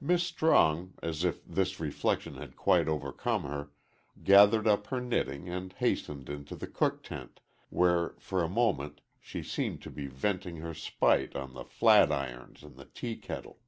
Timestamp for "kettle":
13.16-13.58